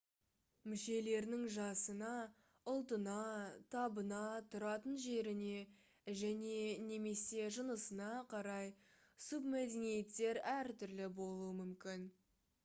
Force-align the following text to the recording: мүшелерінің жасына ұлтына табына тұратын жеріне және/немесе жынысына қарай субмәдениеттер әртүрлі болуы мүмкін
мүшелерінің 0.69 1.43
жасына 1.55 2.13
ұлтына 2.73 3.17
табына 3.75 4.21
тұратын 4.55 4.97
жеріне 5.05 5.59
және/немесе 6.23 7.45
жынысына 7.61 8.09
қарай 8.35 8.73
субмәдениеттер 9.29 10.41
әртүрлі 10.57 11.11
болуы 11.23 11.53
мүмкін 11.63 12.13